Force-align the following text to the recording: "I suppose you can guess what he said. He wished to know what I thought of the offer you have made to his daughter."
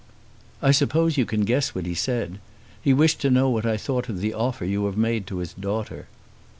"I 0.63 0.71
suppose 0.71 1.15
you 1.15 1.25
can 1.25 1.41
guess 1.41 1.75
what 1.75 1.85
he 1.85 1.93
said. 1.93 2.39
He 2.81 2.91
wished 2.91 3.21
to 3.21 3.29
know 3.29 3.51
what 3.51 3.67
I 3.67 3.77
thought 3.77 4.09
of 4.09 4.19
the 4.19 4.33
offer 4.33 4.65
you 4.65 4.87
have 4.87 4.97
made 4.97 5.27
to 5.27 5.37
his 5.37 5.53
daughter." 5.53 6.07